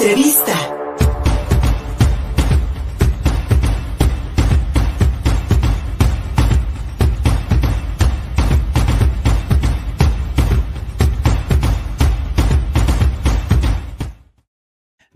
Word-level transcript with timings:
Entrevista. 0.00 0.69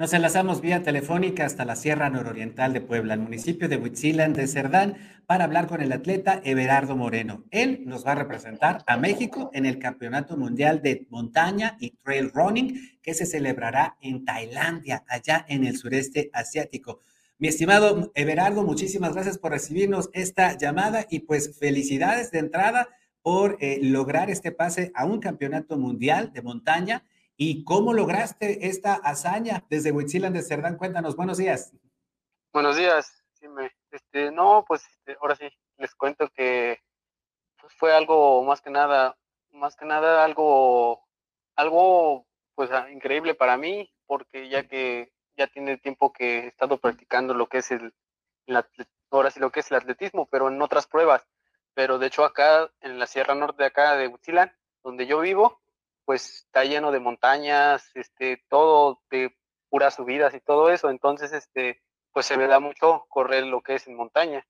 Nos 0.04 0.12
enlazamos 0.12 0.60
vía 0.60 0.82
telefónica 0.82 1.46
hasta 1.46 1.64
la 1.64 1.76
Sierra 1.76 2.10
Nororiental 2.10 2.74
de 2.74 2.82
Puebla, 2.82 3.14
el 3.14 3.20
municipio 3.20 3.70
de 3.70 3.78
Huitzilán 3.78 4.34
de 4.34 4.46
Cerdán, 4.46 4.98
para 5.24 5.44
hablar 5.44 5.66
con 5.66 5.80
el 5.80 5.92
atleta 5.92 6.42
Everardo 6.44 6.94
Moreno. 6.94 7.46
Él 7.50 7.84
nos 7.86 8.06
va 8.06 8.12
a 8.12 8.16
representar 8.16 8.84
a 8.86 8.98
México 8.98 9.50
en 9.54 9.64
el 9.64 9.78
Campeonato 9.78 10.36
Mundial 10.36 10.82
de 10.82 11.06
Montaña 11.08 11.78
y 11.80 11.92
Trail 12.04 12.30
Running 12.34 12.98
que 13.00 13.14
se 13.14 13.24
celebrará 13.24 13.96
en 14.02 14.26
Tailandia, 14.26 15.04
allá 15.08 15.46
en 15.48 15.64
el 15.64 15.78
sureste 15.78 16.28
asiático. 16.34 17.00
Mi 17.38 17.48
estimado 17.48 18.12
Everardo, 18.14 18.62
muchísimas 18.62 19.14
gracias 19.14 19.38
por 19.38 19.52
recibirnos 19.52 20.10
esta 20.12 20.58
llamada 20.58 21.06
y 21.08 21.20
pues 21.20 21.58
felicidades 21.58 22.30
de 22.30 22.40
entrada 22.40 22.88
por 23.22 23.56
eh, 23.58 23.78
lograr 23.80 24.28
este 24.28 24.52
pase 24.52 24.92
a 24.94 25.06
un 25.06 25.18
campeonato 25.18 25.78
mundial 25.78 26.30
de 26.34 26.42
montaña 26.42 27.04
¿Y 27.36 27.64
cómo 27.64 27.92
lograste 27.92 28.68
esta 28.68 28.94
hazaña 28.94 29.64
desde 29.68 29.90
Huitzilan 29.90 30.32
de 30.32 30.42
Cerdán? 30.42 30.76
Cuéntanos, 30.76 31.16
buenos 31.16 31.36
días. 31.36 31.72
Buenos 32.52 32.76
días, 32.76 33.24
sí, 33.32 33.48
me, 33.48 33.72
este, 33.90 34.30
no, 34.30 34.64
pues 34.68 34.86
este, 34.86 35.16
ahora 35.20 35.34
sí, 35.34 35.48
les 35.78 35.92
cuento 35.96 36.28
que 36.28 36.78
pues, 37.60 37.74
fue 37.74 37.92
algo 37.92 38.44
más 38.44 38.60
que 38.60 38.70
nada, 38.70 39.18
más 39.50 39.74
que 39.74 39.84
nada 39.84 40.24
algo, 40.24 41.04
algo 41.56 42.24
pues 42.54 42.70
ah, 42.70 42.88
increíble 42.92 43.34
para 43.34 43.56
mí, 43.56 43.92
porque 44.06 44.48
ya 44.48 44.68
que 44.68 45.12
ya 45.36 45.48
tiene 45.48 45.76
tiempo 45.78 46.12
que 46.12 46.38
he 46.38 46.46
estado 46.46 46.78
practicando 46.78 47.34
lo 47.34 47.48
que 47.48 47.58
es 47.58 47.72
el, 47.72 47.92
ahora 49.10 49.32
sí 49.32 49.40
lo 49.40 49.50
que 49.50 49.58
es 49.58 49.70
el 49.72 49.78
atletismo, 49.78 50.26
pero 50.26 50.46
en 50.46 50.62
otras 50.62 50.86
pruebas. 50.86 51.26
Pero 51.74 51.98
de 51.98 52.06
hecho 52.06 52.24
acá 52.24 52.70
en 52.80 53.00
la 53.00 53.08
Sierra 53.08 53.34
Norte 53.34 53.64
de 53.64 53.66
acá 53.66 53.96
de 53.96 54.06
Huitzilán, 54.06 54.56
donde 54.84 55.08
yo 55.08 55.18
vivo, 55.18 55.63
pues 56.04 56.44
está 56.46 56.64
lleno 56.64 56.92
de 56.92 57.00
montañas, 57.00 57.90
este, 57.94 58.44
todo 58.48 59.02
de 59.10 59.34
puras 59.68 59.94
subidas 59.94 60.34
y 60.34 60.40
todo 60.40 60.70
eso, 60.70 60.90
entonces, 60.90 61.32
este, 61.32 61.82
pues 62.12 62.26
se 62.26 62.36
me 62.36 62.46
da 62.46 62.60
mucho 62.60 63.06
correr 63.08 63.44
lo 63.44 63.62
que 63.62 63.74
es 63.74 63.86
en 63.86 63.96
montaña. 63.96 64.46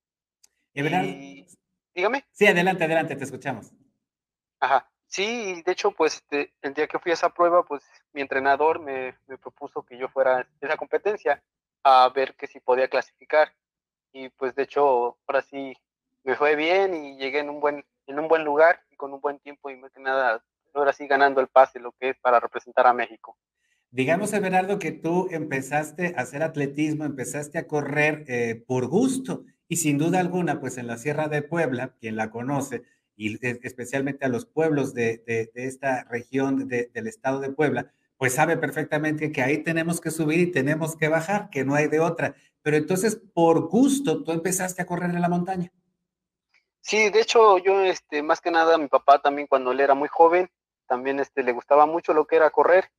Y, 0.74 1.46
dígame. 1.94 2.24
Sí, 2.32 2.46
adelante, 2.46 2.84
adelante, 2.84 3.16
te 3.16 3.24
escuchamos. 3.24 3.72
Ajá, 4.60 4.90
sí, 5.06 5.62
de 5.62 5.72
hecho, 5.72 5.92
pues 5.92 6.16
este, 6.16 6.52
el 6.62 6.74
día 6.74 6.86
que 6.86 6.98
fui 6.98 7.10
a 7.10 7.14
esa 7.14 7.30
prueba, 7.30 7.64
pues 7.64 7.82
mi 8.12 8.20
entrenador 8.20 8.80
me, 8.80 9.16
me 9.26 9.38
propuso 9.38 9.82
que 9.82 9.96
yo 9.96 10.08
fuera 10.08 10.38
a 10.38 10.46
esa 10.60 10.76
competencia 10.76 11.42
a 11.84 12.08
ver 12.08 12.34
que 12.34 12.46
si 12.46 12.60
podía 12.60 12.88
clasificar. 12.88 13.52
Y 14.12 14.28
pues 14.30 14.54
de 14.54 14.64
hecho, 14.64 15.18
ahora 15.26 15.42
sí 15.42 15.76
me 16.24 16.34
fue 16.34 16.56
bien 16.56 16.94
y 16.94 17.16
llegué 17.16 17.40
en 17.40 17.50
un 17.50 17.60
buen, 17.60 17.84
en 18.06 18.18
un 18.18 18.28
buen 18.28 18.44
lugar 18.44 18.82
y 18.90 18.96
con 18.96 19.12
un 19.12 19.20
buen 19.20 19.38
tiempo 19.38 19.70
y 19.70 19.76
más 19.76 19.92
que 19.92 20.00
nada 20.00 20.42
ahora 20.78 20.92
sí 20.92 21.06
ganando 21.06 21.40
el 21.40 21.48
pase, 21.48 21.80
lo 21.80 21.92
que 21.92 22.10
es 22.10 22.16
para 22.20 22.40
representar 22.40 22.86
a 22.86 22.92
México. 22.92 23.36
Digamos, 23.90 24.32
Everardo, 24.32 24.78
que 24.78 24.90
tú 24.90 25.28
empezaste 25.30 26.14
a 26.16 26.22
hacer 26.22 26.42
atletismo, 26.42 27.04
empezaste 27.04 27.58
a 27.58 27.68
correr 27.68 28.24
eh, 28.26 28.64
por 28.66 28.88
gusto 28.88 29.44
y 29.68 29.76
sin 29.76 29.98
duda 29.98 30.18
alguna, 30.18 30.60
pues 30.60 30.78
en 30.78 30.86
la 30.86 30.98
Sierra 30.98 31.28
de 31.28 31.42
Puebla, 31.42 31.94
quien 32.00 32.16
la 32.16 32.30
conoce, 32.30 32.82
y 33.16 33.38
especialmente 33.64 34.24
a 34.24 34.28
los 34.28 34.46
pueblos 34.46 34.94
de, 34.94 35.22
esta 35.54 36.04
región 36.04 36.66
del 36.66 37.06
estado 37.06 37.40
de 37.40 37.50
Puebla, 37.50 37.92
pues 38.16 38.34
sabe 38.34 38.56
perfectamente 38.56 39.32
que 39.32 39.42
ahí 39.42 39.58
tenemos 39.58 40.00
que 40.00 40.10
subir 40.10 40.40
y 40.40 40.50
tenemos 40.50 40.96
que 40.96 41.08
bajar, 41.08 41.50
que 41.50 41.64
no 41.64 41.74
hay 41.74 41.88
de 41.88 42.00
otra. 42.00 42.34
Pero 42.62 42.76
entonces, 42.76 43.20
por 43.34 43.68
gusto, 43.68 44.22
tú 44.24 44.32
empezaste 44.32 44.82
a 44.82 44.86
correr 44.86 45.10
en 45.10 45.20
la 45.20 45.28
montaña. 45.28 45.72
Sí, 46.80 47.10
de 47.10 47.20
hecho, 47.20 47.58
yo, 47.58 47.82
este, 47.82 48.22
más 48.22 48.40
que 48.40 48.50
nada, 48.50 48.76
mi 48.76 48.88
papá 48.88 49.20
también 49.20 49.46
cuando 49.46 49.72
él 49.72 49.80
era 49.80 49.94
muy 49.94 50.08
joven, 50.08 50.50
también 50.86 51.20
este, 51.20 51.42
le 51.42 51.52
gustaba 51.52 51.86
mucho 51.86 52.12
lo 52.12 52.26
que 52.26 52.36
era 52.36 52.50
correr 52.50 52.90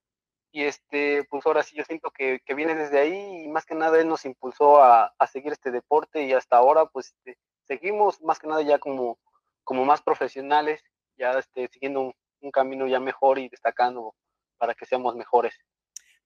y 0.51 0.63
este, 0.63 1.25
pues 1.29 1.45
ahora 1.45 1.63
sí 1.63 1.75
yo 1.75 1.83
siento 1.83 2.11
que, 2.11 2.39
que 2.45 2.53
viene 2.53 2.75
desde 2.75 2.99
ahí 2.99 3.43
y 3.43 3.47
más 3.47 3.65
que 3.65 3.75
nada 3.75 3.99
él 3.99 4.07
nos 4.07 4.25
impulsó 4.25 4.81
a, 4.81 5.13
a 5.17 5.27
seguir 5.27 5.51
este 5.51 5.71
deporte 5.71 6.23
y 6.23 6.33
hasta 6.33 6.57
ahora 6.57 6.85
pues 6.85 7.07
este, 7.07 7.37
seguimos 7.67 8.21
más 8.21 8.39
que 8.39 8.47
nada 8.47 8.61
ya 8.61 8.79
como, 8.79 9.19
como 9.63 9.83
más 9.85 10.01
profesionales, 10.01 10.81
ya 11.17 11.37
este, 11.37 11.67
siguiendo 11.67 12.01
un, 12.01 12.13
un 12.41 12.51
camino 12.51 12.87
ya 12.87 12.99
mejor 12.99 13.39
y 13.39 13.49
destacando 13.49 14.15
para 14.57 14.73
que 14.73 14.85
seamos 14.85 15.15
mejores. 15.15 15.55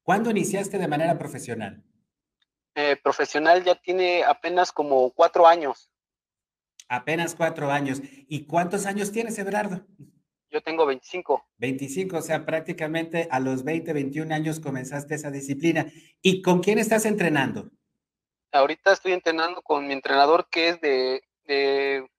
¿Cuándo 0.04 0.30
iniciaste 0.30 0.78
de 0.78 0.88
manera 0.88 1.18
profesional? 1.18 1.84
Eh, 2.76 2.98
profesional 3.04 3.64
ya 3.64 3.76
tiene 3.76 4.24
apenas 4.24 4.72
como 4.72 5.12
cuatro 5.12 5.48
años. 5.48 5.92
Apenas 6.88 7.36
cuatro 7.36 7.72
años. 7.72 8.02
¿Y 8.28 8.46
cuántos 8.46 8.86
años 8.86 9.12
tienes, 9.12 9.38
Everardo? 9.38 9.86
Yo 10.52 10.62
tengo 10.62 10.86
25. 10.86 11.46
25, 11.58 12.18
o 12.18 12.22
sea, 12.22 12.46
prácticamente 12.46 13.28
a 13.30 13.40
los 13.40 13.64
20, 13.64 13.94
21 13.94 14.34
años 14.34 14.60
comenzaste 14.60 15.16
esa 15.16 15.30
disciplina. 15.30 15.86
¿Y 16.22 16.42
con 16.42 16.62
quién 16.62 16.80
estás 16.80 17.06
entrenando? 17.06 17.70
Ahorita 18.52 18.92
estoy 18.92 19.14
entrenando 19.14 19.62
con 19.62 19.88
mi 19.88 19.94
entrenador 19.94 20.48
que 20.50 20.70
es 20.70 20.82
de, 20.82 21.22
de, 21.46 22.10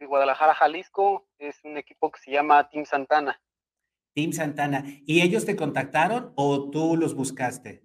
Guadalajara, 0.00 0.54
Jalisco. 0.54 1.26
Es 1.38 1.56
un 1.64 1.76
equipo 1.76 2.12
que 2.12 2.20
se 2.20 2.30
llama 2.30 2.68
Team 2.68 2.84
Santana. 2.84 3.40
Team 4.14 4.32
Santana. 4.32 4.84
¿Y 5.04 5.22
ellos 5.22 5.44
te 5.44 5.56
contactaron 5.56 6.32
o 6.36 6.70
tú 6.70 6.96
los 6.96 7.14
buscaste? 7.14 7.82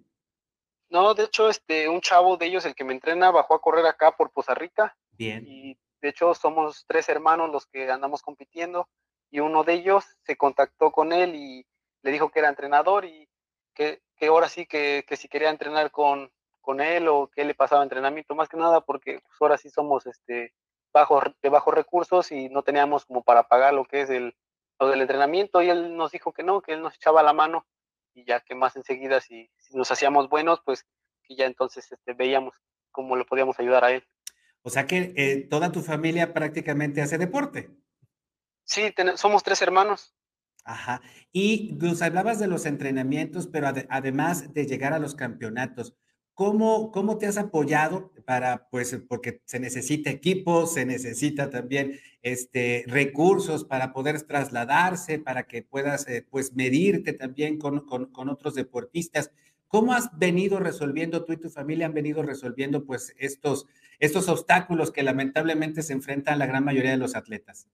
No, 0.88 1.14
de 1.14 1.24
hecho, 1.24 1.48
este, 1.48 1.88
un 1.88 2.00
chavo 2.00 2.36
de 2.36 2.46
ellos, 2.46 2.64
el 2.64 2.76
que 2.76 2.84
me 2.84 2.92
entrena, 2.92 3.32
bajó 3.32 3.54
a 3.54 3.60
correr 3.60 3.86
acá 3.86 4.12
por 4.12 4.30
Poza 4.30 4.54
Rica. 4.54 4.96
Bien. 5.10 5.44
Y 5.48 5.76
de 6.00 6.10
hecho 6.10 6.32
somos 6.34 6.84
tres 6.86 7.08
hermanos 7.08 7.50
los 7.50 7.66
que 7.66 7.90
andamos 7.90 8.22
compitiendo 8.22 8.88
y 9.34 9.40
uno 9.40 9.64
de 9.64 9.72
ellos 9.72 10.04
se 10.22 10.36
contactó 10.36 10.92
con 10.92 11.12
él 11.12 11.34
y 11.34 11.66
le 12.02 12.12
dijo 12.12 12.30
que 12.30 12.38
era 12.38 12.48
entrenador 12.48 13.04
y 13.04 13.28
que, 13.74 14.00
que 14.16 14.26
ahora 14.28 14.48
sí 14.48 14.64
que, 14.64 15.04
que, 15.08 15.16
si 15.16 15.26
quería 15.26 15.50
entrenar 15.50 15.90
con, 15.90 16.30
con 16.60 16.80
él 16.80 17.08
o 17.08 17.28
qué 17.34 17.44
le 17.44 17.56
pasaba 17.56 17.82
entrenamiento, 17.82 18.36
más 18.36 18.48
que 18.48 18.56
nada 18.56 18.82
porque 18.82 19.14
pues, 19.14 19.34
ahora 19.40 19.58
sí 19.58 19.70
somos 19.70 20.06
este, 20.06 20.54
bajo, 20.92 21.20
de 21.42 21.48
bajos 21.48 21.74
recursos 21.74 22.30
y 22.30 22.48
no 22.48 22.62
teníamos 22.62 23.06
como 23.06 23.24
para 23.24 23.48
pagar 23.48 23.74
lo 23.74 23.84
que 23.86 24.02
es 24.02 24.10
el, 24.10 24.36
lo 24.78 24.86
del 24.86 25.00
entrenamiento 25.00 25.62
y 25.62 25.68
él 25.68 25.96
nos 25.96 26.12
dijo 26.12 26.32
que 26.32 26.44
no, 26.44 26.62
que 26.62 26.74
él 26.74 26.80
nos 26.80 26.94
echaba 26.94 27.24
la 27.24 27.32
mano 27.32 27.66
y 28.14 28.24
ya 28.24 28.38
que 28.38 28.54
más 28.54 28.76
enseguida 28.76 29.20
si, 29.20 29.50
si 29.56 29.76
nos 29.76 29.90
hacíamos 29.90 30.28
buenos, 30.28 30.60
pues 30.64 30.86
que 31.24 31.34
ya 31.34 31.46
entonces 31.46 31.90
este, 31.90 32.12
veíamos 32.12 32.54
cómo 32.92 33.16
le 33.16 33.24
podíamos 33.24 33.58
ayudar 33.58 33.84
a 33.84 33.90
él. 33.90 34.04
O 34.62 34.70
sea 34.70 34.86
que 34.86 35.12
eh, 35.16 35.48
toda 35.50 35.72
tu 35.72 35.82
familia 35.82 36.32
prácticamente 36.32 37.02
hace 37.02 37.18
deporte. 37.18 37.83
Sí, 38.64 38.92
somos 39.16 39.42
tres 39.42 39.60
hermanos. 39.62 40.14
Ajá. 40.64 41.02
Y 41.32 41.76
nos 41.80 42.00
hablabas 42.00 42.38
de 42.38 42.46
los 42.46 42.64
entrenamientos, 42.66 43.46
pero 43.46 43.68
además 43.90 44.52
de 44.54 44.66
llegar 44.66 44.94
a 44.94 44.98
los 44.98 45.14
campeonatos, 45.14 45.94
¿cómo, 46.32 46.90
¿cómo 46.90 47.18
te 47.18 47.26
has 47.26 47.36
apoyado 47.36 48.12
para, 48.24 48.68
pues, 48.70 48.98
porque 49.08 49.42
se 49.44 49.60
necesita 49.60 50.10
equipo, 50.10 50.66
se 50.66 50.86
necesita 50.86 51.50
también 51.50 52.00
este, 52.22 52.84
recursos 52.86 53.64
para 53.64 53.92
poder 53.92 54.22
trasladarse, 54.22 55.18
para 55.18 55.46
que 55.46 55.62
puedas, 55.62 56.08
eh, 56.08 56.26
pues, 56.30 56.54
medirte 56.54 57.12
también 57.12 57.58
con, 57.58 57.80
con, 57.86 58.06
con, 58.06 58.30
otros 58.30 58.54
deportistas? 58.54 59.30
¿Cómo 59.68 59.92
has 59.92 60.16
venido 60.18 60.60
resolviendo, 60.60 61.24
tú 61.24 61.32
y 61.34 61.36
tu 61.36 61.50
familia 61.50 61.86
han 61.86 61.94
venido 61.94 62.22
resolviendo, 62.22 62.86
pues, 62.86 63.14
estos, 63.18 63.66
estos 63.98 64.28
obstáculos 64.28 64.90
que 64.92 65.02
lamentablemente 65.02 65.82
se 65.82 65.92
enfrentan 65.92 66.38
la 66.38 66.46
gran 66.46 66.64
mayoría 66.64 66.92
de 66.92 66.96
los 66.96 67.16
atletas? 67.16 67.68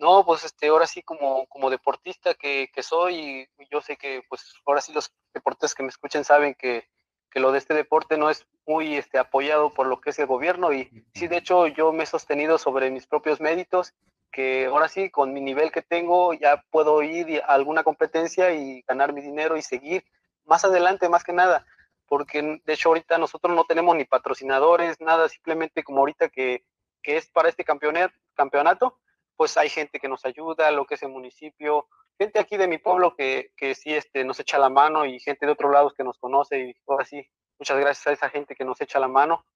No, 0.00 0.24
pues 0.24 0.44
este, 0.44 0.68
ahora 0.68 0.86
sí 0.86 1.02
como, 1.02 1.46
como 1.46 1.68
deportista 1.68 2.32
que, 2.32 2.70
que 2.72 2.82
soy, 2.82 3.46
y 3.58 3.68
yo 3.70 3.82
sé 3.82 3.98
que 3.98 4.22
pues 4.30 4.54
ahora 4.64 4.80
sí 4.80 4.94
los 4.94 5.12
deportistas 5.34 5.74
que 5.74 5.82
me 5.82 5.90
escuchen 5.90 6.24
saben 6.24 6.54
que, 6.54 6.88
que 7.30 7.38
lo 7.38 7.52
de 7.52 7.58
este 7.58 7.74
deporte 7.74 8.16
no 8.16 8.30
es 8.30 8.46
muy 8.66 8.96
este, 8.96 9.18
apoyado 9.18 9.74
por 9.74 9.86
lo 9.86 10.00
que 10.00 10.08
es 10.10 10.18
el 10.18 10.26
gobierno 10.26 10.72
y 10.72 11.04
sí, 11.14 11.28
de 11.28 11.36
hecho 11.36 11.66
yo 11.66 11.92
me 11.92 12.04
he 12.04 12.06
sostenido 12.06 12.56
sobre 12.56 12.90
mis 12.90 13.06
propios 13.06 13.42
méritos, 13.42 13.92
que 14.32 14.64
ahora 14.66 14.88
sí 14.88 15.10
con 15.10 15.34
mi 15.34 15.42
nivel 15.42 15.70
que 15.70 15.82
tengo 15.82 16.32
ya 16.32 16.64
puedo 16.70 17.02
ir 17.02 17.42
a 17.42 17.52
alguna 17.52 17.82
competencia 17.82 18.54
y 18.54 18.80
ganar 18.88 19.12
mi 19.12 19.20
dinero 19.20 19.58
y 19.58 19.62
seguir 19.62 20.02
más 20.46 20.64
adelante 20.64 21.10
más 21.10 21.24
que 21.24 21.34
nada, 21.34 21.66
porque 22.06 22.62
de 22.64 22.72
hecho 22.72 22.88
ahorita 22.88 23.18
nosotros 23.18 23.54
no 23.54 23.64
tenemos 23.64 23.94
ni 23.96 24.06
patrocinadores, 24.06 24.98
nada, 24.98 25.28
simplemente 25.28 25.84
como 25.84 25.98
ahorita 25.98 26.30
que, 26.30 26.64
que 27.02 27.18
es 27.18 27.30
para 27.30 27.50
este 27.50 27.64
campeonato 27.64 28.98
pues 29.40 29.56
hay 29.56 29.70
gente 29.70 29.98
que 29.98 30.06
nos 30.06 30.26
ayuda, 30.26 30.70
lo 30.70 30.84
que 30.84 30.96
es 30.96 31.02
el 31.02 31.08
municipio, 31.08 31.88
gente 32.18 32.38
aquí 32.38 32.58
de 32.58 32.68
mi 32.68 32.76
pueblo 32.76 33.14
que, 33.16 33.52
que 33.56 33.74
sí 33.74 33.94
este, 33.94 34.22
nos 34.22 34.38
echa 34.38 34.58
la 34.58 34.68
mano 34.68 35.06
y 35.06 35.18
gente 35.18 35.46
de 35.46 35.52
otros 35.52 35.72
lados 35.72 35.94
que 35.96 36.04
nos 36.04 36.18
conoce 36.18 36.60
y 36.60 36.74
ahora 36.86 37.06
sí, 37.06 37.26
muchas 37.58 37.78
gracias 37.78 38.06
a 38.06 38.12
esa 38.12 38.28
gente 38.28 38.54
que 38.54 38.66
nos 38.66 38.78
echa 38.82 39.00
la 39.00 39.08
mano 39.08 39.46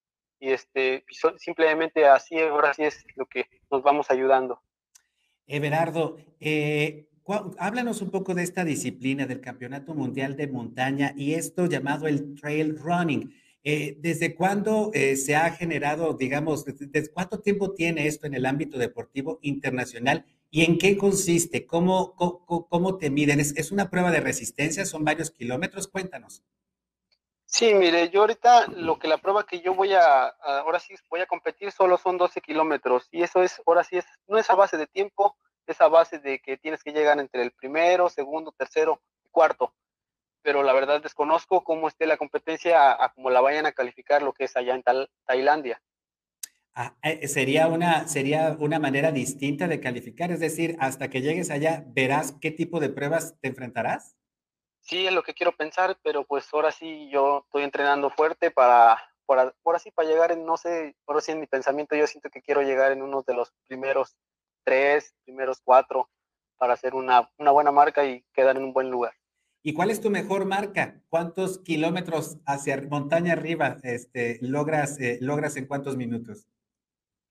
y 0.40 0.52
este, 0.52 1.04
simplemente 1.36 2.06
así, 2.06 2.40
ahora 2.40 2.72
sí 2.72 2.84
es 2.84 3.04
lo 3.16 3.26
que 3.26 3.44
nos 3.70 3.82
vamos 3.82 4.10
ayudando. 4.10 4.62
Everardo, 5.46 6.16
eh, 6.40 7.10
háblanos 7.58 8.00
un 8.00 8.10
poco 8.10 8.32
de 8.32 8.42
esta 8.42 8.64
disciplina 8.64 9.26
del 9.26 9.42
Campeonato 9.42 9.92
Mundial 9.92 10.34
de 10.34 10.46
Montaña 10.46 11.12
y 11.14 11.34
esto 11.34 11.66
llamado 11.66 12.06
el 12.06 12.36
trail 12.40 12.78
running. 12.78 13.34
Eh, 13.66 13.96
¿Desde 13.98 14.34
cuándo 14.34 14.90
eh, 14.92 15.16
se 15.16 15.34
ha 15.36 15.50
generado, 15.50 16.12
digamos, 16.12 16.66
desde, 16.66 17.10
cuánto 17.10 17.40
tiempo 17.40 17.72
tiene 17.72 18.06
esto 18.06 18.26
en 18.26 18.34
el 18.34 18.44
ámbito 18.44 18.76
deportivo 18.76 19.38
internacional 19.40 20.26
y 20.50 20.66
en 20.66 20.76
qué 20.76 20.98
consiste? 20.98 21.66
¿Cómo, 21.66 22.14
cómo, 22.14 22.98
te 22.98 23.08
miden? 23.08 23.40
¿Es, 23.40 23.72
una 23.72 23.88
prueba 23.88 24.10
de 24.10 24.20
resistencia? 24.20 24.84
¿Son 24.84 25.02
varios 25.02 25.30
kilómetros? 25.30 25.88
Cuéntanos. 25.88 26.42
Sí, 27.46 27.72
mire, 27.72 28.10
yo 28.10 28.20
ahorita 28.20 28.66
lo 28.66 28.98
que 28.98 29.08
la 29.08 29.16
prueba 29.16 29.46
que 29.46 29.60
yo 29.62 29.74
voy 29.74 29.94
a, 29.94 30.26
ahora 30.26 30.78
sí 30.78 30.94
voy 31.08 31.20
a 31.20 31.26
competir 31.26 31.72
solo 31.72 31.96
son 31.96 32.18
12 32.18 32.42
kilómetros 32.42 33.08
y 33.12 33.22
eso 33.22 33.42
es, 33.42 33.62
ahora 33.64 33.82
sí 33.82 33.96
es, 33.96 34.04
no 34.26 34.36
es 34.36 34.50
a 34.50 34.56
base 34.56 34.76
de 34.76 34.86
tiempo, 34.86 35.36
es 35.66 35.80
a 35.80 35.88
base 35.88 36.18
de 36.18 36.38
que 36.40 36.58
tienes 36.58 36.82
que 36.82 36.92
llegar 36.92 37.18
entre 37.18 37.42
el 37.42 37.52
primero, 37.52 38.10
segundo, 38.10 38.52
tercero 38.52 39.00
y 39.24 39.28
cuarto 39.30 39.72
pero 40.44 40.62
la 40.62 40.74
verdad 40.74 41.02
desconozco 41.02 41.64
cómo 41.64 41.88
esté 41.88 42.06
la 42.06 42.18
competencia 42.18 42.92
a, 42.92 43.12
cómo 43.14 43.30
la 43.30 43.40
vayan 43.40 43.64
a 43.64 43.72
calificar 43.72 44.22
lo 44.22 44.34
que 44.34 44.44
es 44.44 44.56
allá 44.56 44.74
en 44.74 44.84
Tailandia. 45.24 45.82
Ah, 46.74 46.94
eh, 47.02 47.26
sería, 47.28 47.66
una, 47.68 48.06
sería 48.08 48.54
una 48.60 48.78
manera 48.78 49.10
distinta 49.10 49.68
de 49.68 49.80
calificar, 49.80 50.30
es 50.30 50.40
decir, 50.40 50.76
hasta 50.80 51.08
que 51.08 51.22
llegues 51.22 51.50
allá, 51.50 51.84
verás 51.86 52.36
qué 52.40 52.50
tipo 52.50 52.78
de 52.78 52.90
pruebas 52.90 53.38
te 53.40 53.48
enfrentarás. 53.48 54.16
Sí, 54.80 55.06
es 55.06 55.12
lo 55.14 55.22
que 55.22 55.32
quiero 55.32 55.56
pensar, 55.56 55.96
pero 56.02 56.24
pues 56.24 56.46
ahora 56.52 56.72
sí 56.72 57.08
yo 57.10 57.44
estoy 57.46 57.62
entrenando 57.62 58.10
fuerte 58.10 58.50
para, 58.50 59.02
para 59.24 59.54
ahora 59.64 59.78
sí, 59.78 59.92
para 59.92 60.08
llegar 60.08 60.30
en, 60.32 60.44
no 60.44 60.58
sé, 60.58 60.94
ahora 61.06 61.22
sí 61.22 61.32
en 61.32 61.40
mi 61.40 61.46
pensamiento 61.46 61.96
yo 61.96 62.06
siento 62.06 62.28
que 62.28 62.42
quiero 62.42 62.60
llegar 62.60 62.92
en 62.92 63.00
uno 63.00 63.22
de 63.22 63.32
los 63.32 63.50
primeros 63.66 64.14
tres, 64.62 65.14
primeros 65.24 65.62
cuatro, 65.64 66.10
para 66.58 66.74
hacer 66.74 66.94
una, 66.94 67.30
una 67.38 67.50
buena 67.50 67.70
marca 67.70 68.04
y 68.04 68.22
quedar 68.34 68.56
en 68.56 68.64
un 68.64 68.74
buen 68.74 68.90
lugar. 68.90 69.14
¿Y 69.66 69.72
cuál 69.72 69.90
es 69.90 70.02
tu 70.02 70.10
mejor 70.10 70.44
marca? 70.44 71.00
¿Cuántos 71.08 71.58
kilómetros 71.60 72.36
hacia 72.44 72.82
montaña 72.82 73.32
arriba 73.32 73.78
este, 73.82 74.38
logras, 74.42 75.00
eh, 75.00 75.16
logras 75.22 75.56
en 75.56 75.66
cuántos 75.66 75.96
minutos? 75.96 76.46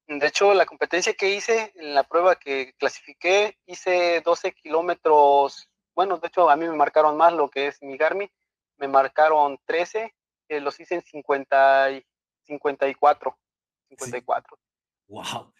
De 0.07 0.25
hecho, 0.25 0.55
la 0.55 0.65
competencia 0.65 1.13
que 1.13 1.35
hice, 1.35 1.71
en 1.75 1.93
la 1.93 2.01
prueba 2.03 2.35
que 2.35 2.73
clasifiqué, 2.79 3.59
hice 3.67 4.21
12 4.25 4.51
kilómetros. 4.53 5.69
Bueno, 5.93 6.17
de 6.17 6.27
hecho, 6.27 6.49
a 6.49 6.55
mí 6.55 6.67
me 6.67 6.75
marcaron 6.75 7.15
más 7.17 7.33
lo 7.33 7.49
que 7.49 7.67
es 7.67 7.79
mi 7.83 7.97
Garmin. 7.97 8.31
Me 8.77 8.87
marcaron 8.87 9.59
13, 9.65 10.11
eh, 10.49 10.59
los 10.59 10.79
hice 10.79 10.95
en 10.95 11.03
50 11.03 11.91
y 11.91 12.05
54. 12.47 13.37
54. 13.89 14.57
¡Wow! 15.07 15.53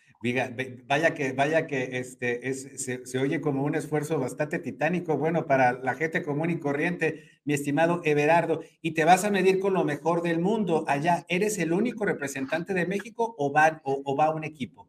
Vaya 0.87 1.13
que, 1.13 1.33
vaya 1.33 1.67
que 1.67 1.97
este, 1.97 2.47
es, 2.47 2.85
se, 2.85 3.19
oye 3.19 3.41
como 3.41 3.63
un 3.63 3.75
esfuerzo 3.75 4.19
bastante 4.19 4.57
titánico, 4.57 5.17
bueno, 5.17 5.47
para 5.47 5.73
la 5.73 5.95
gente 5.95 6.23
común 6.23 6.49
y 6.49 6.61
corriente, 6.61 7.41
mi 7.43 7.53
estimado 7.53 7.99
Everardo, 8.05 8.61
y 8.81 8.93
te 8.93 9.03
vas 9.03 9.25
a 9.25 9.31
medir 9.31 9.59
con 9.59 9.73
lo 9.73 9.83
mejor 9.83 10.21
del 10.21 10.39
mundo 10.39 10.85
allá. 10.87 11.25
¿Eres 11.27 11.59
el 11.59 11.73
único 11.73 12.05
representante 12.05 12.73
de 12.73 12.85
México 12.85 13.35
o 13.37 13.51
va, 13.51 13.81
o, 13.83 14.15
va 14.15 14.29
un 14.29 14.45
equipo? 14.45 14.87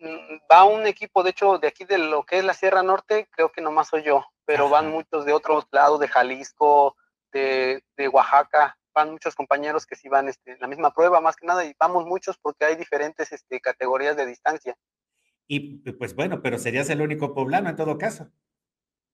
Mm, 0.00 0.38
va 0.50 0.64
un 0.64 0.88
equipo, 0.88 1.22
de 1.22 1.30
hecho, 1.30 1.58
de 1.58 1.68
aquí 1.68 1.84
de 1.84 1.98
lo 1.98 2.24
que 2.24 2.38
es 2.38 2.44
la 2.44 2.54
Sierra 2.54 2.82
Norte, 2.82 3.28
creo 3.30 3.52
que 3.52 3.60
nomás 3.60 3.86
soy 3.86 4.02
yo, 4.02 4.26
pero 4.44 4.68
van 4.68 4.90
muchos 4.90 5.24
de 5.24 5.34
otros 5.34 5.68
lados, 5.70 6.00
de 6.00 6.08
Jalisco, 6.08 6.96
de, 7.32 7.84
de 7.96 8.08
Oaxaca, 8.08 8.76
van 8.94 9.12
muchos 9.12 9.34
compañeros 9.34 9.86
que 9.86 9.96
sí 9.96 10.08
van 10.08 10.28
este, 10.28 10.56
la 10.58 10.66
misma 10.66 10.92
prueba, 10.92 11.20
más 11.20 11.36
que 11.36 11.46
nada, 11.46 11.64
y 11.64 11.74
vamos 11.78 12.06
muchos 12.06 12.38
porque 12.38 12.64
hay 12.64 12.76
diferentes 12.76 13.32
este, 13.32 13.60
categorías 13.60 14.16
de 14.16 14.26
distancia. 14.26 14.76
Y 15.46 15.78
pues 15.92 16.14
bueno, 16.14 16.42
pero 16.42 16.58
serías 16.58 16.90
el 16.90 17.00
único 17.00 17.34
poblano 17.34 17.70
en 17.70 17.76
todo 17.76 17.96
caso. 17.96 18.30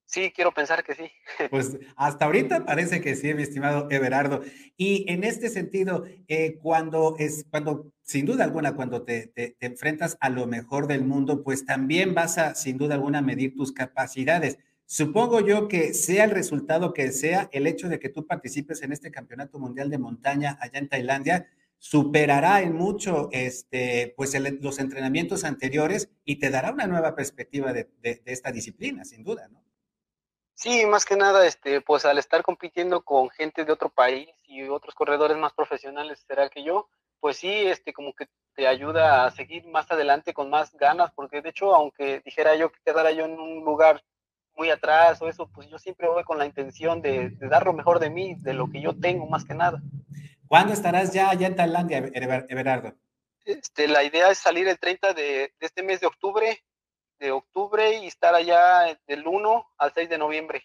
Sí, 0.07 0.33
quiero 0.35 0.53
pensar 0.53 0.85
que 0.85 0.95
sí. 0.95 1.11
Pues 1.51 1.79
hasta 1.97 2.27
ahorita 2.27 2.65
parece 2.65 3.01
que 3.01 3.17
sí, 3.17 3.33
mi 3.35 3.43
estimado 3.43 3.89
Everardo. 3.91 4.43
Y 4.77 5.11
en 5.11 5.25
este 5.25 5.49
sentido, 5.49 6.05
eh, 6.29 6.59
cuando 6.61 7.17
es, 7.19 7.47
cuando, 7.51 7.91
sin 8.03 8.27
duda 8.27 8.45
alguna, 8.45 8.75
cuando 8.75 9.03
te, 9.05 9.29
te, 9.29 9.57
te, 9.59 9.67
enfrentas 9.67 10.17
a 10.21 10.29
lo 10.29 10.47
mejor 10.47 10.87
del 10.87 11.05
mundo, 11.05 11.43
pues 11.43 11.65
también 11.65 12.15
vas 12.15 12.39
a, 12.39 12.55
sin 12.55 12.79
duda 12.79 12.95
alguna, 12.95 13.23
medir 13.23 13.55
tus 13.57 13.73
capacidades. 13.73 14.59
Supongo 14.87 15.41
yo 15.41 15.67
que 15.69 15.95
sea 15.95 16.25
el 16.25 16.31
resultado 16.31 16.93
que 16.93 17.11
sea, 17.11 17.49
el 17.53 17.67
hecho 17.67 17.89
de 17.89 17.99
que 17.99 18.11
tú 18.11 18.27
participes 18.27 18.83
en 18.83 18.93
este 18.93 19.11
campeonato 19.11 19.59
mundial 19.59 19.89
de 19.91 19.99
montaña 19.99 20.59
allá 20.61 20.79
en 20.79 20.89
Tailandia 20.89 21.49
superará 21.79 22.63
en 22.63 22.75
mucho 22.75 23.29
este, 23.33 24.15
pues 24.17 24.35
los 24.63 24.79
entrenamientos 24.79 25.45
anteriores 25.45 26.11
y 26.25 26.39
te 26.39 26.51
dará 26.51 26.71
una 26.71 26.87
nueva 26.87 27.15
perspectiva 27.15 27.73
de, 27.73 27.91
esta 28.25 28.53
disciplina, 28.53 29.05
sin 29.05 29.23
duda, 29.23 29.49
¿no? 29.49 29.63
Sí, 30.55 30.87
más 30.87 31.05
que 31.05 31.17
nada, 31.17 31.47
este, 31.47 31.81
pues 31.81 32.05
al 32.05 32.17
estar 32.17 32.43
compitiendo 32.43 33.03
con 33.03 33.29
gente 33.29 33.65
de 33.65 33.73
otro 33.73 33.91
país 33.91 34.29
y 34.47 34.63
otros 34.63 34.95
corredores 34.95 35.37
más 35.37 35.53
profesionales, 35.53 36.25
será 36.27 36.49
que 36.49 36.63
yo, 36.63 36.89
pues 37.21 37.39
sí, 37.39 37.51
este, 37.51 37.93
como 37.93 38.15
que 38.15 38.29
te 38.55 38.67
ayuda 38.67 39.27
a 39.27 39.31
seguir 39.33 39.67
más 39.67 39.91
adelante 39.91 40.33
con 40.33 40.49
más 40.49 40.73
ganas, 40.77 41.11
porque 41.15 41.43
de 41.43 41.51
hecho, 41.51 41.75
aunque 41.75 42.23
dijera 42.25 42.55
yo 42.55 42.71
que 42.71 42.79
quedara 42.85 43.11
yo 43.11 43.25
en 43.25 43.39
un 43.39 43.65
lugar 43.65 44.03
muy 44.57 44.71
atrás 44.71 45.21
o 45.21 45.29
eso, 45.29 45.49
pues 45.49 45.69
yo 45.69 45.79
siempre 45.79 46.09
voy 46.09 46.25
con 46.25 46.39
la 46.39 46.47
intención 46.47 47.03
de, 47.03 47.31
dar 47.41 47.65
lo 47.65 47.73
mejor 47.73 47.99
de 47.99 48.11
mí, 48.11 48.37
de 48.39 48.55
lo 48.55 48.71
que 48.71 48.81
yo 48.81 48.97
tengo 48.99 49.27
más 49.27 49.45
que 49.45 49.55
nada. 49.55 49.83
¿Cuándo 50.47 50.73
estarás 50.73 51.13
ya 51.13 51.31
allá 51.31 51.47
en 51.47 51.57
Tailandia, 51.57 51.99
Everardo? 51.99 52.95
Este, 53.45 53.89
la 53.89 54.05
idea 54.05 54.31
es 54.31 54.39
salir 54.39 54.69
el 54.69 54.79
30 54.79 55.13
de, 55.13 55.53
este 55.61 55.83
mes 55.83 56.01
de 56.01 56.07
octubre, 56.07 56.65
de 57.19 57.31
octubre 57.31 57.99
y 57.99 58.07
estar 58.07 58.35
allá 58.35 58.99
del 59.07 59.27
1 59.27 59.67
al 59.79 59.93
6 59.93 60.09
de 60.09 60.19
noviembre. 60.19 60.63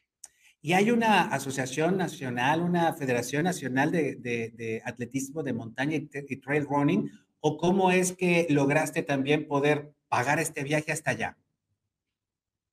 ¿Y 0.61 0.73
hay 0.73 0.91
una 0.91 1.29
asociación 1.33 1.97
nacional, 1.97 2.61
una 2.61 2.93
federación 2.93 3.43
nacional 3.43 3.91
de, 3.91 4.81
atletismo 4.85 5.41
de 5.41 5.53
montaña 5.53 5.95
y, 5.95 6.09
y, 6.27 6.37
trail 6.37 6.65
running? 6.65 7.09
¿O 7.39 7.57
cómo 7.57 7.91
es 7.91 8.11
que 8.11 8.45
lograste 8.49 9.01
también 9.01 9.47
poder 9.47 9.93
pagar 10.09 10.39
este 10.39 10.63
viaje 10.63 10.91
hasta 10.91 11.11
allá? 11.11 11.37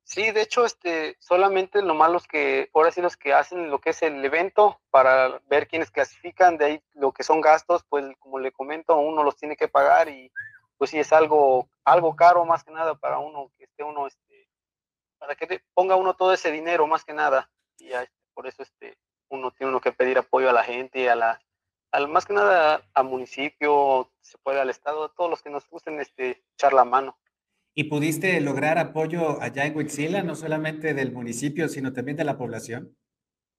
Sí, 0.07 0.31
de 0.31 0.41
hecho, 0.41 0.63
este, 0.63 1.17
solamente 1.19 1.81
lo 1.81 1.93
malos 1.93 2.27
que, 2.27 2.69
ahora 2.73 2.91
sí 2.91 3.01
los 3.01 3.17
que 3.17 3.33
hacen 3.33 3.69
lo 3.69 3.79
que 3.79 3.89
es 3.89 4.01
el 4.01 4.23
evento 4.23 4.79
para 4.89 5.41
ver 5.49 5.67
quiénes 5.67 5.91
clasifican, 5.91 6.57
de 6.57 6.65
ahí 6.65 6.83
lo 6.93 7.11
que 7.11 7.23
son 7.23 7.41
gastos, 7.41 7.83
pues 7.89 8.05
como 8.19 8.39
le 8.39 8.53
comento, 8.53 8.97
uno 8.97 9.21
los 9.21 9.35
tiene 9.35 9.57
que 9.57 9.67
pagar 9.67 10.07
y 10.07 10.31
pues 10.77 10.91
sí 10.91 10.97
es 10.97 11.11
algo, 11.11 11.67
algo 11.83 12.15
caro 12.15 12.45
más 12.45 12.63
que 12.63 12.71
nada 12.71 12.95
para 12.95 13.19
uno 13.19 13.51
que 13.57 13.65
esté 13.65 13.83
uno, 13.83 14.07
este, 14.07 14.47
para 15.17 15.35
que 15.35 15.61
ponga 15.73 15.97
uno 15.97 16.13
todo 16.13 16.31
ese 16.31 16.53
dinero 16.53 16.87
más 16.87 17.03
que 17.03 17.11
nada. 17.11 17.51
Y 17.77 17.91
este, 17.91 18.15
por 18.33 18.47
eso 18.47 18.63
este, 18.63 18.97
uno 19.27 19.51
tiene 19.51 19.71
uno 19.71 19.81
que 19.81 19.91
pedir 19.91 20.17
apoyo 20.17 20.49
a 20.49 20.53
la 20.53 20.63
gente, 20.63 21.09
a 21.09 21.17
la, 21.17 21.41
al, 21.91 22.07
más 22.07 22.25
que 22.25 22.31
nada 22.31 22.81
al 22.93 23.03
municipio, 23.03 24.09
se 24.21 24.37
puede 24.37 24.61
al 24.61 24.69
estado, 24.69 25.03
a 25.03 25.13
todos 25.13 25.29
los 25.29 25.41
que 25.41 25.49
nos 25.49 25.67
gusten 25.67 25.99
este, 25.99 26.45
echar 26.53 26.71
la 26.71 26.85
mano. 26.85 27.17
¿Y 27.79 27.83
pudiste 27.83 28.41
lograr 28.41 28.79
apoyo 28.79 29.39
allá 29.39 29.65
en 29.65 29.77
Huitzila, 29.77 30.23
no 30.23 30.33
solamente 30.33 30.95
del 30.95 31.11
municipio, 31.11 31.69
sino 31.69 31.93
también 31.93 32.17
de 32.17 32.23
la 32.23 32.35
población? 32.35 32.97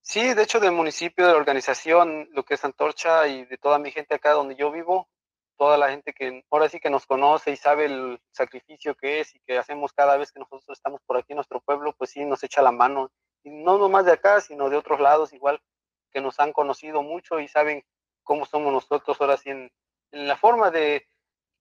Sí, 0.01 0.35
de 0.35 0.43
hecho 0.43 0.59
del 0.59 0.73
municipio, 0.73 1.25
de 1.25 1.35
la 1.35 1.39
organización, 1.39 2.29
lo 2.33 2.43
que 2.43 2.55
es 2.55 2.65
Antorcha 2.65 3.29
y 3.29 3.45
de 3.45 3.59
toda 3.59 3.79
mi 3.79 3.93
gente 3.93 4.17
acá 4.17 4.33
donde 4.33 4.57
yo 4.57 4.73
vivo, 4.73 5.09
toda 5.57 5.79
la 5.79 5.91
gente 5.91 6.13
que 6.13 6.45
ahora 6.51 6.69
sí 6.69 6.81
que 6.81 6.91
nos 6.91 7.07
conoce 7.07 7.53
y 7.53 7.57
sabe 7.57 7.85
el 7.85 8.19
sacrificio 8.33 8.97
que 8.97 9.21
es 9.21 9.37
y 9.37 9.41
que 9.47 9.57
hacemos 9.57 9.93
cada 9.93 10.17
vez 10.17 10.33
que 10.33 10.41
nosotros 10.41 10.77
estamos 10.77 11.01
por 11.07 11.17
aquí 11.17 11.35
en 11.35 11.37
nuestro 11.37 11.61
pueblo, 11.61 11.95
pues 11.97 12.11
sí, 12.11 12.25
nos 12.25 12.43
echa 12.43 12.61
la 12.61 12.73
mano. 12.73 13.13
Y 13.45 13.51
no 13.51 13.79
nomás 13.79 14.05
de 14.05 14.15
acá, 14.15 14.41
sino 14.41 14.69
de 14.69 14.79
otros 14.79 14.99
lados, 14.99 15.33
igual 15.33 15.61
que 16.11 16.21
nos 16.21 16.41
han 16.41 16.53
conocido 16.53 17.05
mucho 17.05 17.39
y 17.39 17.47
saben 17.47 17.85
cómo 18.25 18.47
somos 18.47 18.73
nosotros 18.73 19.17
ahora 19.21 19.37
sí 19.37 19.51
en 19.51 19.71
la 20.11 20.37
forma 20.37 20.73
de, 20.73 21.07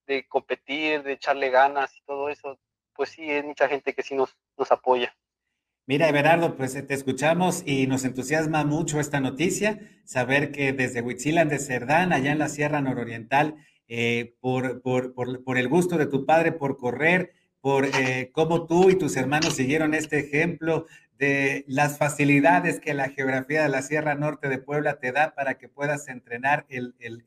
de 0.08 0.26
competir, 0.26 1.04
de 1.04 1.12
echarle 1.12 1.50
ganas 1.50 1.96
y 1.96 2.02
todo 2.02 2.28
eso, 2.28 2.58
pues 2.94 3.10
sí, 3.10 3.30
hay 3.30 3.44
mucha 3.44 3.68
gente 3.68 3.94
que 3.94 4.02
sí 4.02 4.16
nos, 4.16 4.36
nos 4.56 4.72
apoya. 4.72 5.14
Mira, 5.86 6.08
Everardo, 6.08 6.56
pues 6.56 6.74
te 6.86 6.92
escuchamos 6.92 7.62
y 7.64 7.86
nos 7.86 8.04
entusiasma 8.04 8.64
mucho 8.64 9.00
esta 9.00 9.20
noticia, 9.20 9.80
saber 10.04 10.50
que 10.52 10.72
desde 10.72 11.00
Huitzilan 11.00 11.48
de 11.48 11.58
Cerdán, 11.58 12.12
allá 12.12 12.32
en 12.32 12.38
la 12.38 12.48
Sierra 12.48 12.80
Nororiental, 12.80 13.54
eh, 13.86 14.34
por, 14.40 14.82
por, 14.82 15.14
por, 15.14 15.56
el 15.56 15.68
gusto 15.68 15.96
de 15.96 16.06
tu 16.06 16.26
padre 16.26 16.52
por 16.52 16.76
correr, 16.76 17.32
por 17.62 17.86
eh, 17.86 18.30
cómo 18.32 18.66
tú 18.66 18.90
y 18.90 18.96
tus 18.96 19.16
hermanos 19.16 19.54
siguieron 19.54 19.94
este 19.94 20.18
ejemplo 20.18 20.84
de 21.18 21.64
las 21.66 21.96
facilidades 21.96 22.80
que 22.80 22.92
la 22.92 23.08
geografía 23.08 23.62
de 23.62 23.70
la 23.70 23.80
Sierra 23.80 24.14
Norte 24.14 24.50
de 24.50 24.58
Puebla 24.58 24.98
te 25.00 25.12
da 25.12 25.34
para 25.34 25.56
que 25.56 25.68
puedas 25.68 26.08
entrenar 26.08 26.66
el, 26.68 26.94
el, 26.98 27.24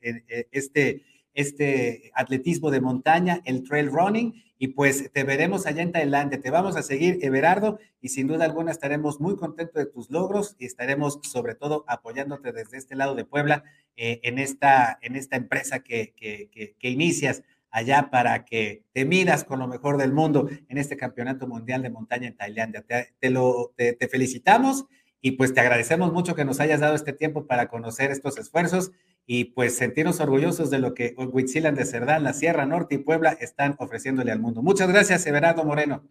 este, 0.52 1.02
este 1.34 2.12
atletismo 2.14 2.72
de 2.72 2.82
montaña, 2.82 3.42
el 3.46 3.64
trail 3.64 3.92
running, 3.92 4.34
y 4.58 4.68
pues 4.68 5.12
te 5.12 5.24
veremos 5.24 5.66
allá 5.66 5.82
en 5.82 5.92
Tailandia. 5.92 6.40
Te 6.40 6.52
vamos 6.52 6.76
a 6.76 6.84
seguir, 6.84 7.18
Everardo, 7.24 7.80
y 8.00 8.10
sin 8.10 8.28
duda 8.28 8.46
alguna 8.46 8.72
estaremos 8.72 9.20
muy 9.20 9.36
contentos 9.36 9.84
de 9.84 9.90
tus 9.90 10.12
logros 10.12 10.56
y 10.60 10.66
estaremos 10.66 11.20
sobre 11.24 11.56
todo 11.56 11.84
apoyándote 11.88 12.52
desde 12.52 12.78
este 12.78 12.96
lado 12.96 13.16
de 13.16 13.26
Puebla 13.26 13.64
eh, 13.98 14.20
en, 14.22 14.38
esta, 14.38 15.00
en 15.02 15.16
esta 15.16 15.36
empresa 15.36 15.80
que, 15.80 16.14
que, 16.16 16.76
que, 16.78 16.90
inicias 16.90 17.42
allá 17.72 18.10
para 18.12 18.46
que 18.46 18.84
te 18.94 19.04
midas 19.04 19.44
con 19.44 19.60
lo 19.60 19.68
mejor 19.68 19.98
del 19.98 20.14
mundo 20.14 20.48
en 20.70 20.78
este 20.78 20.96
Campeonato 20.96 21.48
Mundial 21.48 21.82
de 21.82 21.90
Montaña 21.90 22.28
en 22.28 22.38
Tailandia. 22.38 22.86
Te, 23.20 23.30
lo, 23.32 23.74
te, 23.76 23.98
felicitamos 24.10 24.86
y 25.22 25.32
pues 25.32 25.56
te 25.56 25.62
agradecemos 25.62 26.14
mucho 26.14 26.36
que 26.36 26.46
nos 26.46 26.60
hayas 26.60 26.80
dado 26.80 26.94
este 26.94 27.14
tiempo 27.14 27.48
para 27.48 27.68
conocer 27.68 28.12
estos 28.12 28.38
esfuerzos 28.38 28.92
y 29.26 29.46
pues 29.46 29.78
sentirnos 29.78 30.20
orgullosos 30.20 30.70
de 30.70 30.80
lo 30.80 30.94
que 30.94 31.14
Huitzilan 31.18 31.76
de 31.76 31.86
Cerdán, 31.86 32.24
la 32.24 32.34
Sierra 32.34 32.66
Norte 32.66 32.96
y 32.96 33.00
Puebla 33.00 33.32
están 33.40 33.76
ofreciéndole 33.80 34.32
al 34.32 34.40
mundo. 34.40 34.62
Muchas 34.62 34.90
gracias, 34.90 35.26
Everardo 35.26 35.64
Moreno. 35.64 36.04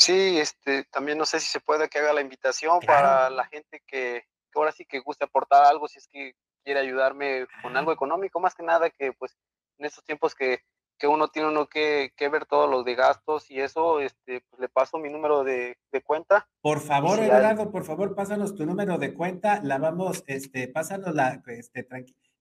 Sí, 0.00 0.38
este, 0.38 0.84
también 0.84 1.18
no 1.18 1.26
sé 1.26 1.40
si 1.40 1.46
se 1.46 1.60
puede 1.60 1.88
que 1.90 1.98
haga 1.98 2.14
la 2.14 2.22
invitación 2.22 2.80
para 2.80 3.28
la 3.28 3.44
gente 3.44 3.82
que, 3.86 4.24
ahora 4.54 4.72
sí 4.72 4.86
que 4.86 5.00
guste 5.00 5.26
aportar 5.26 5.64
algo, 5.64 5.88
si 5.88 5.98
es 5.98 6.08
que 6.08 6.34
quiere 6.64 6.80
ayudarme 6.80 7.46
con 7.62 7.76
algo 7.76 7.92
económico, 7.92 8.40
más 8.40 8.54
que 8.54 8.62
nada 8.62 8.88
que 8.88 9.12
pues 9.12 9.36
en 9.78 9.86
estos 9.86 10.02
tiempos 10.04 10.34
que, 10.34 10.60
uno 11.02 11.28
tiene 11.28 11.48
uno 11.48 11.66
que, 11.66 12.12
ver 12.18 12.46
todos 12.46 12.70
los 12.70 12.84
de 12.84 12.94
gastos 12.94 13.50
y 13.50 13.60
eso, 13.60 14.00
este, 14.00 14.42
pues 14.48 14.60
le 14.60 14.68
paso 14.68 14.98
mi 14.98 15.10
número 15.10 15.44
de, 15.44 15.76
cuenta. 16.04 16.48
Por 16.62 16.80
favor, 16.80 17.18
Everardo, 17.18 17.70
por 17.70 17.84
favor, 17.84 18.14
pásanos 18.14 18.54
tu 18.54 18.64
número 18.66 18.98
de 18.98 19.14
cuenta, 19.14 19.60
la 19.62 19.78
vamos, 19.78 20.24
este, 20.26 20.68
pásanos 20.68 21.14
la, 21.14 21.42
este, 21.46 21.84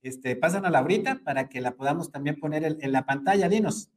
este, 0.02 0.36
pásanos 0.36 0.74
ahorita 0.74 1.22
para 1.24 1.50
que 1.50 1.62
la 1.62 1.72
podamos 1.72 2.12
también 2.12 2.40
poner 2.40 2.64
en, 2.64 2.92
la 2.92 3.06
pantalla, 3.06 3.50
dinos. 3.50 3.90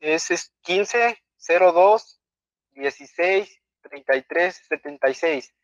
Es, 0.00 0.30
es 0.30 0.54
1502 0.66 2.20
16 2.72 3.62
33 3.82 4.62
76. 4.68 5.54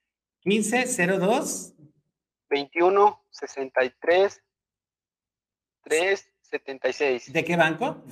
15 0.40 1.18
02 1.18 1.74
21 2.48 3.24
63 3.30 4.42
3 5.82 6.32
76. 6.42 7.32
¿De 7.32 7.44
qué 7.44 7.56
banco? 7.56 8.04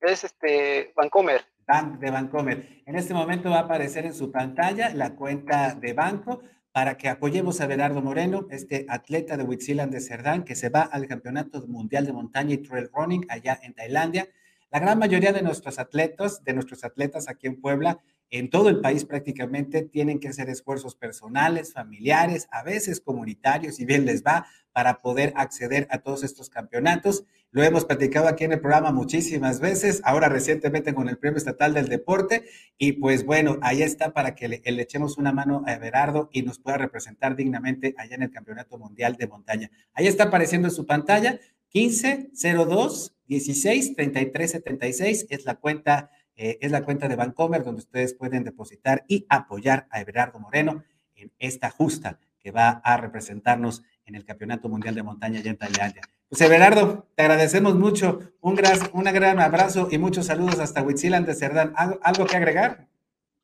Es 0.00 0.24
este 0.24 0.92
Bancomer. 0.94 1.44
Bank 1.66 1.98
de 1.98 2.10
Bancomer. 2.10 2.82
En 2.86 2.96
este 2.96 3.14
momento 3.14 3.50
va 3.50 3.58
a 3.58 3.62
aparecer 3.62 4.06
en 4.06 4.14
su 4.14 4.30
pantalla 4.30 4.90
la 4.94 5.14
cuenta 5.14 5.74
de 5.74 5.92
banco 5.92 6.42
para 6.72 6.96
que 6.96 7.08
apoyemos 7.08 7.60
a 7.60 7.66
Berardo 7.66 8.02
Moreno, 8.02 8.46
este 8.50 8.86
atleta 8.88 9.36
de 9.36 9.44
Huitzilan 9.44 9.90
de 9.90 10.00
Cerdán, 10.00 10.44
que 10.44 10.54
se 10.54 10.68
va 10.68 10.82
al 10.82 11.06
Campeonato 11.06 11.66
Mundial 11.66 12.06
de 12.06 12.12
Montaña 12.12 12.54
y 12.54 12.58
Trail 12.58 12.88
Running 12.92 13.26
allá 13.28 13.58
en 13.62 13.74
Tailandia. 13.74 14.28
La 14.70 14.80
gran 14.80 14.98
mayoría 14.98 15.32
de 15.32 15.42
nuestros 15.42 15.78
atletas, 15.78 16.44
de 16.44 16.52
nuestros 16.52 16.84
atletas 16.84 17.28
aquí 17.28 17.46
en 17.46 17.60
Puebla, 17.60 18.00
en 18.30 18.50
todo 18.50 18.68
el 18.68 18.80
país 18.80 19.04
prácticamente 19.04 19.82
tienen 19.82 20.20
que 20.20 20.28
hacer 20.28 20.48
esfuerzos 20.50 20.94
personales, 20.94 21.72
familiares, 21.72 22.48
a 22.50 22.62
veces 22.62 23.00
comunitarios, 23.00 23.80
y 23.80 23.84
bien 23.84 24.04
les 24.04 24.22
va, 24.22 24.46
para 24.72 25.00
poder 25.00 25.32
acceder 25.36 25.88
a 25.90 25.98
todos 25.98 26.22
estos 26.22 26.50
campeonatos. 26.50 27.24
Lo 27.50 27.62
hemos 27.62 27.86
platicado 27.86 28.28
aquí 28.28 28.44
en 28.44 28.52
el 28.52 28.60
programa 28.60 28.92
muchísimas 28.92 29.60
veces, 29.60 30.02
ahora 30.04 30.28
recientemente 30.28 30.94
con 30.94 31.08
el 31.08 31.16
Premio 31.16 31.38
Estatal 31.38 31.72
del 31.72 31.88
Deporte, 31.88 32.44
y 32.76 32.92
pues 32.92 33.24
bueno, 33.24 33.58
ahí 33.62 33.82
está 33.82 34.12
para 34.12 34.34
que 34.34 34.48
le, 34.48 34.62
le 34.64 34.82
echemos 34.82 35.16
una 35.16 35.32
mano 35.32 35.62
a 35.66 35.72
Everardo 35.72 36.28
y 36.30 36.42
nos 36.42 36.58
pueda 36.58 36.76
representar 36.76 37.34
dignamente 37.34 37.94
allá 37.96 38.16
en 38.16 38.22
el 38.24 38.30
Campeonato 38.30 38.78
Mundial 38.78 39.16
de 39.16 39.26
Montaña. 39.26 39.70
Ahí 39.94 40.06
está 40.06 40.24
apareciendo 40.24 40.68
en 40.68 40.74
su 40.74 40.86
pantalla, 40.86 41.40
15 41.70 42.30
02 42.34 43.14
16 43.26 43.94
33 43.94 44.50
76 44.50 45.26
es 45.28 45.44
la 45.44 45.56
cuenta, 45.56 46.10
eh, 46.38 46.56
es 46.60 46.70
la 46.70 46.84
cuenta 46.84 47.08
de 47.08 47.16
Bancomer 47.16 47.64
donde 47.64 47.80
ustedes 47.80 48.14
pueden 48.14 48.44
depositar 48.44 49.04
y 49.08 49.26
apoyar 49.28 49.88
a 49.90 50.00
Everardo 50.00 50.38
Moreno 50.38 50.84
en 51.16 51.32
esta 51.40 51.68
justa 51.68 52.20
que 52.38 52.52
va 52.52 52.80
a 52.84 52.96
representarnos 52.96 53.82
en 54.06 54.14
el 54.14 54.24
Campeonato 54.24 54.68
Mundial 54.68 54.94
de 54.94 55.02
Montaña 55.02 55.40
allá 55.40 55.50
en 55.50 55.58
Tailandia. 55.58 56.02
Pues 56.28 56.40
Everardo, 56.40 57.08
te 57.16 57.22
agradecemos 57.22 57.74
mucho, 57.74 58.20
un 58.40 58.54
gran, 58.54 58.78
un 58.92 59.02
gran 59.02 59.40
abrazo 59.40 59.88
y 59.90 59.98
muchos 59.98 60.26
saludos 60.26 60.60
hasta 60.60 60.80
Huitzilan 60.80 61.26
de 61.26 61.34
Cerdán. 61.34 61.74
¿Algo, 61.76 62.24
que 62.24 62.36
agregar? 62.36 62.86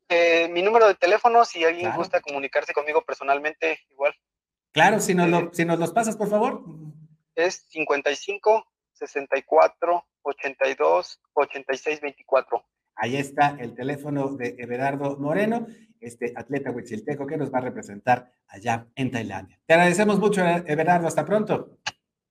Eh, 0.07 0.47
mi 0.49 0.61
número 0.61 0.87
de 0.87 0.95
teléfono, 0.95 1.43
si 1.43 1.65
alguien 1.65 1.91
gusta 1.97 2.21
comunicarse 2.21 2.73
conmigo 2.73 3.03
personalmente, 3.03 3.81
igual. 3.89 4.15
Claro, 4.71 5.01
si 5.01 5.13
nos, 5.13 5.27
lo, 5.27 5.39
eh, 5.39 5.49
si 5.51 5.65
nos 5.65 5.79
los 5.79 5.91
pasas, 5.91 6.15
por 6.15 6.29
favor. 6.29 6.63
Es 7.35 7.65
55 7.71 8.65
64 8.93 10.05
82 10.21 11.21
86 11.33 12.01
24. 12.01 12.65
Ahí 12.95 13.17
está 13.17 13.57
el 13.59 13.73
teléfono 13.73 14.35
de 14.35 14.55
Everardo 14.57 15.17
Moreno, 15.17 15.67
este 15.99 16.33
atleta 16.35 16.71
huichilteco 16.71 17.27
que 17.27 17.37
nos 17.37 17.53
va 17.53 17.59
a 17.59 17.61
representar 17.61 18.31
allá 18.47 18.87
en 18.95 19.11
Tailandia. 19.11 19.59
Te 19.65 19.73
agradecemos 19.73 20.19
mucho, 20.19 20.41
Everardo. 20.45 21.07
Hasta 21.07 21.25
pronto. 21.25 21.77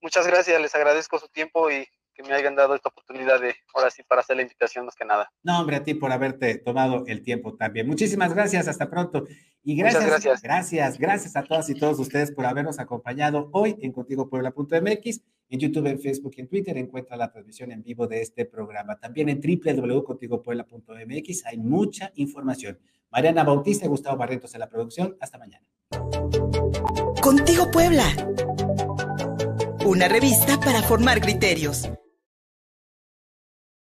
Muchas 0.01 0.27
gracias, 0.27 0.61
les 0.61 0.75
agradezco 0.75 1.19
su 1.19 1.29
tiempo 1.29 1.71
y 1.71 1.87
que 2.15 2.23
me 2.23 2.33
hayan 2.33 2.55
dado 2.55 2.75
esta 2.75 2.89
oportunidad 2.89 3.41
de, 3.41 3.55
ahora 3.75 3.91
sí, 3.91 4.03
para 4.05 4.21
hacer 4.21 4.37
la 4.37 4.43
invitación 4.43 4.87
más 4.87 4.95
que 4.95 5.05
nada. 5.05 5.31
No, 5.43 5.61
hombre, 5.61 5.77
a 5.77 5.83
ti 5.83 5.95
por 5.95 6.13
haberte 6.13 6.59
tomado 6.59 7.05
el 7.07 7.23
tiempo 7.23 7.57
también. 7.57 7.87
Muchísimas 7.87 8.33
gracias, 8.33 8.69
hasta 8.69 8.89
pronto. 8.89 9.25
Y 9.63 9.77
gracias, 9.77 10.07
gracias. 10.07 10.43
gracias, 10.43 10.99
gracias 10.99 11.37
a 11.37 11.43
todas 11.43 11.69
y 11.71 11.75
todos 11.75 11.99
ustedes 11.99 12.31
por 12.33 12.47
habernos 12.47 12.79
acompañado 12.79 13.49
hoy 13.53 13.77
en 13.81 13.93
contigopuebla.mx, 13.93 15.21
en 15.49 15.61
YouTube, 15.61 15.87
en 15.87 16.01
Facebook 16.01 16.35
y 16.37 16.43
en 16.43 16.49
Twitter. 16.49 16.77
Encuentra 16.77 17.17
la 17.17 17.31
transmisión 17.31 17.71
en 17.73 17.83
vivo 17.83 18.07
de 18.07 18.21
este 18.23 18.45
programa. 18.45 18.99
También 18.99 19.29
en 19.29 19.41
www.contigopuebla.mx 19.41 21.47
hay 21.47 21.59
mucha 21.59 22.13
información. 22.17 22.79
Mariana 23.11 23.45
Bautista 23.45 23.87
y 23.87 23.89
Gustavo 23.89 24.17
Barrientos 24.17 24.53
en 24.55 24.61
la 24.61 24.69
producción. 24.69 25.17
Hasta 25.21 25.39
mañana. 25.39 25.65
Contigo 27.23 27.71
Puebla. 27.71 28.05
Una 29.87 30.09
revista 30.09 30.59
para 30.61 30.83
formar 30.83 31.21
criterios 31.21 31.89